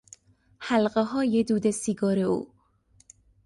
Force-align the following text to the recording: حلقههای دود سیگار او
حلقههای 0.59 1.43
دود 1.43 1.71
سیگار 1.71 2.19
او 2.19 2.51